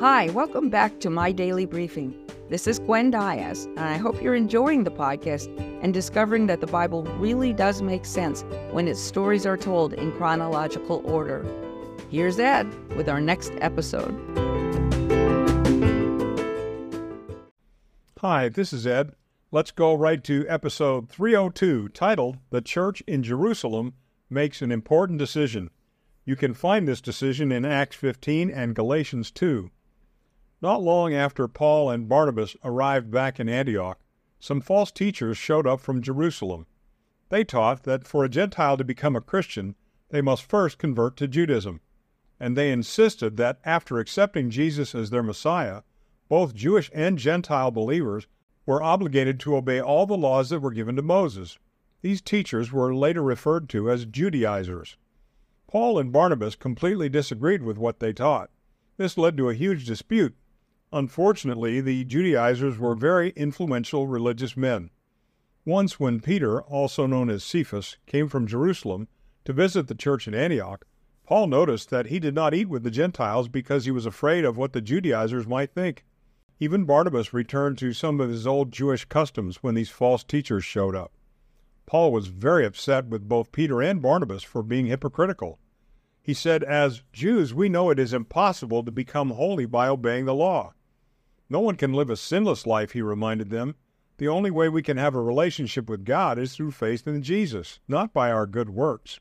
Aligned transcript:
Hi, 0.00 0.30
welcome 0.30 0.70
back 0.70 0.98
to 1.00 1.10
My 1.10 1.30
Daily 1.30 1.66
Briefing. 1.66 2.14
This 2.48 2.66
is 2.66 2.78
Gwen 2.78 3.10
Diaz, 3.10 3.66
and 3.76 3.80
I 3.80 3.98
hope 3.98 4.22
you're 4.22 4.34
enjoying 4.34 4.82
the 4.82 4.90
podcast 4.90 5.54
and 5.82 5.92
discovering 5.92 6.46
that 6.46 6.62
the 6.62 6.66
Bible 6.66 7.02
really 7.18 7.52
does 7.52 7.82
make 7.82 8.06
sense 8.06 8.42
when 8.70 8.88
its 8.88 8.98
stories 8.98 9.44
are 9.44 9.58
told 9.58 9.92
in 9.92 10.10
chronological 10.12 11.02
order. 11.04 11.44
Here's 12.08 12.38
Ed 12.38 12.66
with 12.96 13.10
our 13.10 13.20
next 13.20 13.52
episode. 13.60 14.18
Hi, 18.20 18.48
this 18.48 18.72
is 18.72 18.86
Ed. 18.86 19.12
Let's 19.50 19.70
go 19.70 19.92
right 19.92 20.24
to 20.24 20.46
episode 20.48 21.10
302, 21.10 21.90
titled 21.90 22.38
The 22.48 22.62
Church 22.62 23.02
in 23.02 23.22
Jerusalem 23.22 23.92
Makes 24.30 24.62
an 24.62 24.72
Important 24.72 25.18
Decision. 25.18 25.68
You 26.24 26.36
can 26.36 26.54
find 26.54 26.88
this 26.88 27.02
decision 27.02 27.52
in 27.52 27.66
Acts 27.66 27.96
15 27.96 28.50
and 28.50 28.74
Galatians 28.74 29.30
2. 29.30 29.70
Not 30.62 30.82
long 30.82 31.14
after 31.14 31.48
Paul 31.48 31.88
and 31.88 32.08
Barnabas 32.08 32.54
arrived 32.62 33.10
back 33.10 33.40
in 33.40 33.48
Antioch, 33.48 33.98
some 34.38 34.60
false 34.60 34.90
teachers 34.90 35.38
showed 35.38 35.66
up 35.66 35.80
from 35.80 36.02
Jerusalem. 36.02 36.66
They 37.30 37.44
taught 37.44 37.84
that 37.84 38.06
for 38.06 38.24
a 38.24 38.28
Gentile 38.28 38.76
to 38.76 38.84
become 38.84 39.16
a 39.16 39.22
Christian, 39.22 39.74
they 40.10 40.20
must 40.20 40.42
first 40.42 40.76
convert 40.76 41.16
to 41.16 41.28
Judaism. 41.28 41.80
And 42.38 42.56
they 42.56 42.70
insisted 42.70 43.38
that 43.38 43.58
after 43.64 43.98
accepting 43.98 44.50
Jesus 44.50 44.94
as 44.94 45.08
their 45.08 45.22
Messiah, 45.22 45.82
both 46.28 46.54
Jewish 46.54 46.90
and 46.92 47.18
Gentile 47.18 47.70
believers 47.70 48.26
were 48.66 48.82
obligated 48.82 49.40
to 49.40 49.56
obey 49.56 49.80
all 49.80 50.04
the 50.04 50.16
laws 50.16 50.50
that 50.50 50.60
were 50.60 50.72
given 50.72 50.96
to 50.96 51.02
Moses. 51.02 51.58
These 52.02 52.20
teachers 52.20 52.70
were 52.70 52.94
later 52.94 53.22
referred 53.22 53.68
to 53.70 53.90
as 53.90 54.04
Judaizers. 54.04 54.98
Paul 55.66 55.98
and 55.98 56.12
Barnabas 56.12 56.54
completely 56.54 57.08
disagreed 57.08 57.62
with 57.62 57.78
what 57.78 58.00
they 58.00 58.12
taught. 58.12 58.50
This 58.98 59.16
led 59.16 59.38
to 59.38 59.48
a 59.48 59.54
huge 59.54 59.86
dispute. 59.86 60.34
Unfortunately, 60.92 61.80
the 61.80 62.04
Judaizers 62.04 62.76
were 62.76 62.96
very 62.96 63.30
influential 63.36 64.08
religious 64.08 64.56
men. 64.56 64.90
Once, 65.64 66.00
when 66.00 66.18
Peter, 66.18 66.60
also 66.62 67.06
known 67.06 67.30
as 67.30 67.44
Cephas, 67.44 67.96
came 68.06 68.28
from 68.28 68.46
Jerusalem 68.46 69.06
to 69.44 69.52
visit 69.52 69.86
the 69.86 69.94
church 69.94 70.26
in 70.26 70.34
Antioch, 70.34 70.84
Paul 71.24 71.46
noticed 71.46 71.90
that 71.90 72.06
he 72.06 72.18
did 72.18 72.34
not 72.34 72.54
eat 72.54 72.68
with 72.68 72.82
the 72.82 72.90
Gentiles 72.90 73.46
because 73.46 73.84
he 73.84 73.92
was 73.92 74.04
afraid 74.04 74.44
of 74.44 74.56
what 74.56 74.72
the 74.72 74.80
Judaizers 74.80 75.46
might 75.46 75.72
think. 75.72 76.04
Even 76.58 76.84
Barnabas 76.84 77.32
returned 77.32 77.78
to 77.78 77.92
some 77.92 78.20
of 78.20 78.28
his 78.28 78.44
old 78.44 78.72
Jewish 78.72 79.04
customs 79.04 79.62
when 79.62 79.76
these 79.76 79.90
false 79.90 80.24
teachers 80.24 80.64
showed 80.64 80.96
up. 80.96 81.12
Paul 81.86 82.10
was 82.10 82.26
very 82.26 82.66
upset 82.66 83.06
with 83.06 83.28
both 83.28 83.52
Peter 83.52 83.80
and 83.80 84.02
Barnabas 84.02 84.42
for 84.42 84.64
being 84.64 84.86
hypocritical. 84.86 85.60
He 86.20 86.34
said, 86.34 86.64
As 86.64 87.02
Jews, 87.12 87.54
we 87.54 87.68
know 87.68 87.90
it 87.90 88.00
is 88.00 88.12
impossible 88.12 88.82
to 88.82 88.90
become 88.90 89.30
holy 89.30 89.66
by 89.66 89.86
obeying 89.86 90.24
the 90.24 90.34
law. 90.34 90.74
No 91.50 91.58
one 91.58 91.74
can 91.74 91.92
live 91.92 92.08
a 92.08 92.16
sinless 92.16 92.64
life, 92.64 92.92
he 92.92 93.02
reminded 93.02 93.50
them. 93.50 93.74
The 94.18 94.28
only 94.28 94.52
way 94.52 94.68
we 94.68 94.82
can 94.82 94.98
have 94.98 95.16
a 95.16 95.20
relationship 95.20 95.90
with 95.90 96.04
God 96.04 96.38
is 96.38 96.54
through 96.54 96.70
faith 96.70 97.08
in 97.08 97.22
Jesus, 97.22 97.80
not 97.88 98.12
by 98.12 98.30
our 98.30 98.46
good 98.46 98.70
works. 98.70 99.18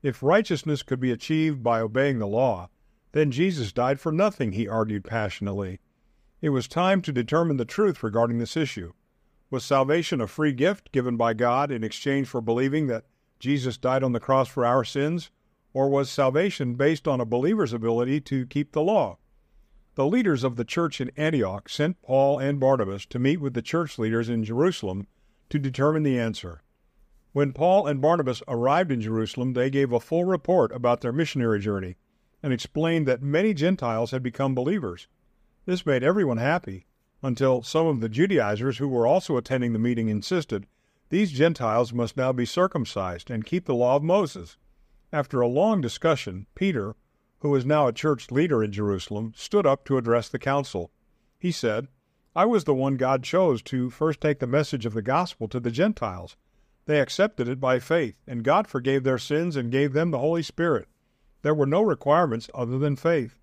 If 0.00 0.22
righteousness 0.22 0.84
could 0.84 1.00
be 1.00 1.10
achieved 1.10 1.62
by 1.62 1.80
obeying 1.80 2.20
the 2.20 2.28
law, 2.28 2.70
then 3.10 3.32
Jesus 3.32 3.72
died 3.72 3.98
for 3.98 4.12
nothing, 4.12 4.52
he 4.52 4.68
argued 4.68 5.04
passionately. 5.04 5.80
It 6.40 6.50
was 6.50 6.68
time 6.68 7.02
to 7.02 7.12
determine 7.12 7.56
the 7.56 7.64
truth 7.64 8.02
regarding 8.02 8.38
this 8.38 8.56
issue. 8.56 8.92
Was 9.50 9.64
salvation 9.64 10.20
a 10.20 10.26
free 10.26 10.52
gift 10.52 10.92
given 10.92 11.16
by 11.16 11.34
God 11.34 11.70
in 11.70 11.82
exchange 11.82 12.28
for 12.28 12.40
believing 12.40 12.86
that 12.86 13.06
Jesus 13.38 13.76
died 13.76 14.04
on 14.04 14.12
the 14.12 14.20
cross 14.20 14.48
for 14.48 14.64
our 14.64 14.84
sins? 14.84 15.30
Or 15.74 15.88
was 15.88 16.10
salvation 16.10 16.74
based 16.74 17.08
on 17.08 17.20
a 17.20 17.24
believer's 17.24 17.72
ability 17.72 18.20
to 18.22 18.46
keep 18.46 18.72
the 18.72 18.82
law? 18.82 19.18
The 19.94 20.06
leaders 20.06 20.42
of 20.42 20.56
the 20.56 20.64
church 20.64 21.00
in 21.00 21.10
Antioch 21.16 21.68
sent 21.68 22.00
Paul 22.00 22.38
and 22.38 22.58
Barnabas 22.58 23.04
to 23.06 23.18
meet 23.18 23.40
with 23.40 23.52
the 23.52 23.60
church 23.60 23.98
leaders 23.98 24.28
in 24.28 24.42
Jerusalem 24.42 25.06
to 25.50 25.58
determine 25.58 26.02
the 26.02 26.18
answer. 26.18 26.62
When 27.32 27.52
Paul 27.52 27.86
and 27.86 28.00
Barnabas 28.00 28.42
arrived 28.48 28.90
in 28.90 29.02
Jerusalem, 29.02 29.52
they 29.52 29.68
gave 29.68 29.92
a 29.92 30.00
full 30.00 30.24
report 30.24 30.72
about 30.72 31.02
their 31.02 31.12
missionary 31.12 31.60
journey 31.60 31.96
and 32.42 32.52
explained 32.52 33.06
that 33.06 33.22
many 33.22 33.52
Gentiles 33.52 34.12
had 34.12 34.22
become 34.22 34.54
believers. 34.54 35.08
This 35.66 35.84
made 35.84 36.02
everyone 36.02 36.38
happy, 36.38 36.86
until 37.22 37.62
some 37.62 37.86
of 37.86 38.00
the 38.00 38.08
Judaizers 38.08 38.78
who 38.78 38.88
were 38.88 39.06
also 39.06 39.36
attending 39.36 39.72
the 39.72 39.78
meeting 39.78 40.08
insisted 40.08 40.66
these 41.12 41.30
Gentiles 41.30 41.92
must 41.92 42.16
now 42.16 42.32
be 42.32 42.46
circumcised 42.46 43.30
and 43.30 43.44
keep 43.44 43.66
the 43.66 43.74
law 43.74 43.96
of 43.96 44.02
Moses. 44.02 44.56
After 45.12 45.42
a 45.42 45.46
long 45.46 45.82
discussion, 45.82 46.46
Peter, 46.54 46.96
who 47.42 47.50
was 47.50 47.66
now 47.66 47.88
a 47.88 47.92
church 47.92 48.30
leader 48.30 48.62
in 48.62 48.70
Jerusalem, 48.70 49.32
stood 49.36 49.66
up 49.66 49.84
to 49.84 49.98
address 49.98 50.28
the 50.28 50.38
council. 50.38 50.92
He 51.38 51.50
said, 51.50 51.88
I 52.36 52.44
was 52.44 52.64
the 52.64 52.74
one 52.74 52.96
God 52.96 53.24
chose 53.24 53.62
to 53.62 53.90
first 53.90 54.20
take 54.20 54.38
the 54.38 54.46
message 54.46 54.86
of 54.86 54.94
the 54.94 55.02
gospel 55.02 55.48
to 55.48 55.58
the 55.58 55.72
Gentiles. 55.72 56.36
They 56.86 57.00
accepted 57.00 57.48
it 57.48 57.60
by 57.60 57.80
faith, 57.80 58.14
and 58.28 58.44
God 58.44 58.68
forgave 58.68 59.02
their 59.02 59.18
sins 59.18 59.56
and 59.56 59.72
gave 59.72 59.92
them 59.92 60.12
the 60.12 60.20
Holy 60.20 60.42
Spirit. 60.44 60.86
There 61.42 61.54
were 61.54 61.66
no 61.66 61.82
requirements 61.82 62.48
other 62.54 62.78
than 62.78 62.94
faith. 62.94 63.40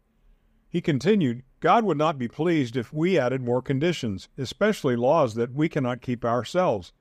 He 0.69 0.79
continued, 0.79 1.43
God 1.59 1.83
would 1.83 1.97
not 1.97 2.17
be 2.17 2.29
pleased 2.29 2.77
if 2.77 2.93
we 2.93 3.19
added 3.19 3.41
more 3.41 3.61
conditions, 3.61 4.29
especially 4.37 4.95
laws 4.95 5.35
that 5.35 5.53
we 5.53 5.67
cannot 5.67 6.01
keep 6.01 6.23
ourselves. 6.23 6.93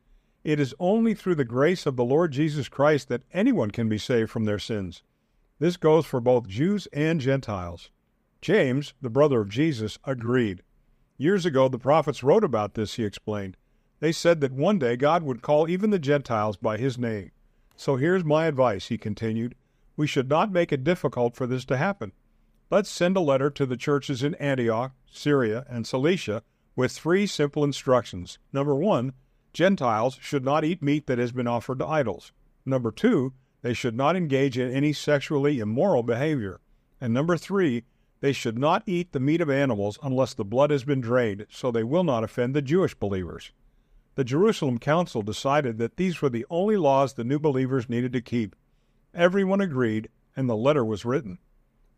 It 0.42 0.58
is 0.58 0.74
only 0.80 1.14
through 1.14 1.36
the 1.36 1.44
grace 1.44 1.86
of 1.86 1.94
the 1.94 2.04
Lord 2.04 2.32
Jesus 2.32 2.68
Christ 2.68 3.08
that 3.08 3.22
anyone 3.32 3.70
can 3.70 3.88
be 3.88 3.98
saved 3.98 4.30
from 4.30 4.46
their 4.46 4.58
sins. 4.58 5.04
This 5.58 5.76
goes 5.76 6.06
for 6.06 6.20
both 6.20 6.46
Jews 6.46 6.86
and 6.92 7.20
Gentiles. 7.20 7.90
James, 8.40 8.94
the 9.02 9.10
brother 9.10 9.40
of 9.40 9.48
Jesus, 9.48 9.98
agreed. 10.04 10.62
Years 11.16 11.44
ago, 11.44 11.68
the 11.68 11.78
prophets 11.78 12.22
wrote 12.22 12.44
about 12.44 12.74
this, 12.74 12.94
he 12.94 13.04
explained. 13.04 13.56
They 14.00 14.12
said 14.12 14.40
that 14.40 14.52
one 14.52 14.78
day 14.78 14.96
God 14.96 15.24
would 15.24 15.42
call 15.42 15.68
even 15.68 15.90
the 15.90 15.98
Gentiles 15.98 16.56
by 16.56 16.76
his 16.76 16.96
name. 16.96 17.32
So 17.76 17.96
here's 17.96 18.24
my 18.24 18.46
advice, 18.46 18.86
he 18.86 18.98
continued. 18.98 19.56
We 19.96 20.06
should 20.06 20.28
not 20.28 20.52
make 20.52 20.72
it 20.72 20.84
difficult 20.84 21.34
for 21.34 21.46
this 21.46 21.64
to 21.66 21.76
happen. 21.76 22.12
Let's 22.70 22.90
send 22.90 23.16
a 23.16 23.20
letter 23.20 23.50
to 23.50 23.66
the 23.66 23.76
churches 23.76 24.22
in 24.22 24.36
Antioch, 24.36 24.92
Syria, 25.10 25.66
and 25.68 25.86
Cilicia 25.86 26.42
with 26.76 26.92
three 26.92 27.26
simple 27.26 27.64
instructions. 27.64 28.38
Number 28.52 28.76
one, 28.76 29.12
Gentiles 29.52 30.18
should 30.20 30.44
not 30.44 30.64
eat 30.64 30.82
meat 30.82 31.08
that 31.08 31.18
has 31.18 31.32
been 31.32 31.48
offered 31.48 31.80
to 31.80 31.86
idols. 31.86 32.30
Number 32.64 32.92
two, 32.92 33.32
they 33.62 33.74
should 33.74 33.96
not 33.96 34.16
engage 34.16 34.56
in 34.56 34.70
any 34.70 34.92
sexually 34.92 35.58
immoral 35.58 36.02
behavior. 36.02 36.60
And 37.00 37.12
number 37.12 37.36
three, 37.36 37.84
they 38.20 38.32
should 38.32 38.58
not 38.58 38.82
eat 38.86 39.12
the 39.12 39.20
meat 39.20 39.40
of 39.40 39.50
animals 39.50 39.98
unless 40.02 40.34
the 40.34 40.44
blood 40.44 40.70
has 40.70 40.84
been 40.84 41.00
drained, 41.00 41.46
so 41.50 41.70
they 41.70 41.84
will 41.84 42.04
not 42.04 42.24
offend 42.24 42.54
the 42.54 42.62
Jewish 42.62 42.94
believers. 42.94 43.52
The 44.16 44.24
Jerusalem 44.24 44.78
Council 44.78 45.22
decided 45.22 45.78
that 45.78 45.96
these 45.96 46.20
were 46.20 46.28
the 46.28 46.46
only 46.50 46.76
laws 46.76 47.12
the 47.12 47.22
new 47.22 47.38
believers 47.38 47.88
needed 47.88 48.12
to 48.14 48.20
keep. 48.20 48.56
Everyone 49.14 49.60
agreed, 49.60 50.08
and 50.36 50.48
the 50.48 50.56
letter 50.56 50.84
was 50.84 51.04
written. 51.04 51.38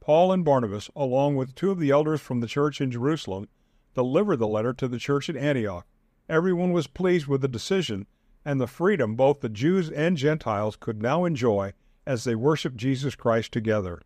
Paul 0.00 0.32
and 0.32 0.44
Barnabas, 0.44 0.91
along 0.94 1.37
with 1.37 1.54
two 1.54 1.70
of 1.70 1.78
the 1.78 1.91
elders 1.91 2.20
from 2.20 2.41
the 2.41 2.47
church 2.47 2.81
in 2.81 2.91
Jerusalem, 2.91 3.49
delivered 3.94 4.37
the 4.37 4.49
letter 4.49 4.72
to 4.75 4.88
the 4.88 4.99
church 4.99 5.28
at 5.28 5.37
Antioch. 5.37 5.87
Everyone 6.28 6.72
was 6.72 6.87
pleased 6.87 7.26
with 7.26 7.41
the 7.41 7.49
decision 7.49 8.06
and 8.44 8.60
the 8.60 8.66
freedom 8.66 9.16
both 9.16 9.40
the 9.40 9.48
Jews 9.48 9.90
and 9.90 10.16
Gentiles 10.16 10.76
could 10.76 11.02
now 11.02 11.24
enjoy 11.24 11.72
as 12.06 12.24
they 12.24 12.34
worship 12.34 12.74
Jesus 12.76 13.14
Christ 13.14 13.52
together. 13.52 14.00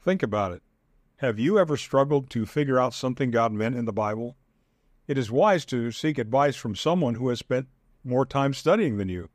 Think 0.00 0.22
about 0.22 0.52
it. 0.52 0.62
Have 1.16 1.38
you 1.38 1.58
ever 1.58 1.76
struggled 1.76 2.30
to 2.30 2.46
figure 2.46 2.80
out 2.80 2.94
something 2.94 3.30
God 3.30 3.52
meant 3.52 3.76
in 3.76 3.84
the 3.84 3.92
Bible? 3.92 4.36
It 5.06 5.18
is 5.18 5.30
wise 5.30 5.64
to 5.66 5.92
seek 5.92 6.18
advice 6.18 6.56
from 6.56 6.74
someone 6.74 7.14
who 7.14 7.28
has 7.28 7.38
spent 7.38 7.68
more 8.02 8.26
time 8.26 8.54
studying 8.54 8.96
than 8.96 9.08
you. 9.08 9.28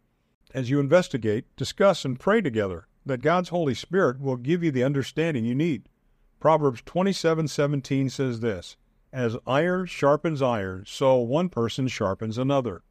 As 0.54 0.70
you 0.70 0.80
investigate, 0.80 1.46
discuss, 1.56 2.04
and 2.04 2.20
pray 2.20 2.42
together, 2.42 2.88
that 3.06 3.22
God's 3.22 3.50
Holy 3.50 3.74
Spirit 3.74 4.20
will 4.20 4.38
give 4.38 4.64
you 4.64 4.72
the 4.72 4.84
understanding 4.84 5.46
you 5.46 5.56
need. 5.56 5.88
Proverbs 6.40 6.82
27:17 6.86 8.10
says 8.10 8.40
this, 8.42 8.78
"As 9.14 9.38
iron 9.46 9.86
sharpens 9.86 10.42
iron, 10.42 10.84
so 10.86 11.18
one 11.18 11.50
person 11.50 11.88
sharpens 11.88 12.38
another." 12.38 12.84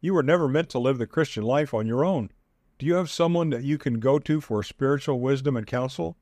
You 0.00 0.14
were 0.14 0.22
never 0.22 0.48
meant 0.48 0.68
to 0.70 0.78
live 0.78 0.98
the 0.98 1.06
Christian 1.06 1.42
life 1.42 1.74
on 1.74 1.86
your 1.86 2.04
own. 2.04 2.30
Do 2.78 2.86
you 2.86 2.94
have 2.94 3.10
someone 3.10 3.50
that 3.50 3.64
you 3.64 3.78
can 3.78 3.98
go 3.98 4.20
to 4.20 4.40
for 4.40 4.62
spiritual 4.62 5.18
wisdom 5.18 5.56
and 5.56 5.66
counsel? 5.66 6.16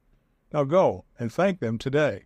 Now 0.53 0.65
go 0.65 1.05
and 1.19 1.31
thank 1.31 1.61
them 1.61 1.77
today. 1.77 2.25